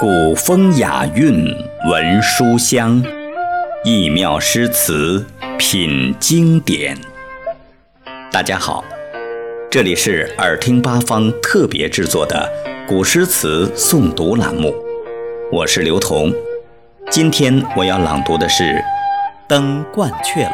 [0.00, 1.46] 古风雅韵
[1.88, 3.00] 闻书香，
[3.84, 5.24] 异妙诗词
[5.56, 6.98] 品经典。
[8.32, 8.84] 大家好，
[9.70, 12.50] 这里是耳听八方特别制作的
[12.88, 14.74] 古诗词诵读栏目，
[15.52, 16.32] 我是刘彤。
[17.08, 18.64] 今天我要朗读的是
[19.46, 20.48] 《登鹳雀楼》。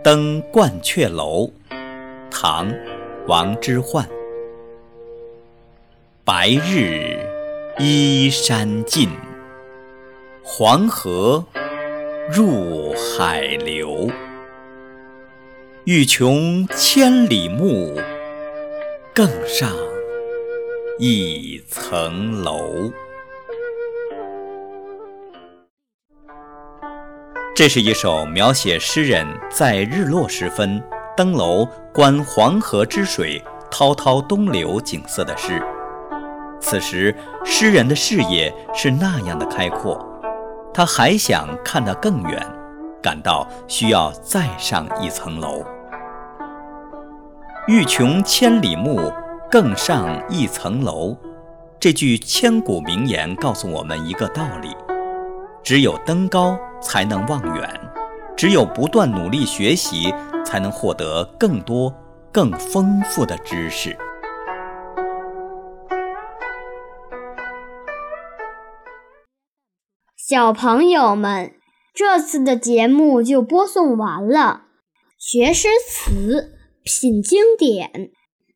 [0.02, 1.46] 《登鹳雀楼》
[2.46, 2.70] 唐·
[3.26, 4.04] 王之涣。
[6.26, 7.18] 白日
[7.78, 9.08] 依山尽，
[10.42, 11.42] 黄河
[12.30, 14.10] 入海流。
[15.84, 17.98] 欲穷千里目，
[19.14, 19.74] 更上
[20.98, 22.92] 一层楼。
[27.56, 30.82] 这是一首描写诗人在日落时分
[31.16, 35.62] 登楼观黄河之水滔滔东流景色的诗。
[36.60, 40.04] 此时，诗人的视野是那样的开阔，
[40.72, 42.44] 他还想看得更远，
[43.02, 45.64] 感到需要再上一层楼。
[47.66, 49.12] 欲穷千里目，
[49.50, 51.16] 更上一层楼。
[51.78, 54.76] 这句千古名言告诉我们一个道理：
[55.62, 56.58] 只有登高。
[56.86, 57.80] 才能望远，
[58.36, 60.12] 只有不断努力学习，
[60.44, 61.94] 才能获得更多、
[62.32, 63.96] 更丰富的知识。
[70.16, 71.52] 小朋友们，
[71.94, 74.62] 这次的节目就播送完了。
[75.18, 78.10] 学诗词，品经典，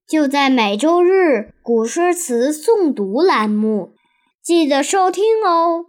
[0.09, 3.95] 就在每周日古诗词诵读栏目，
[4.43, 5.87] 记得收听哦。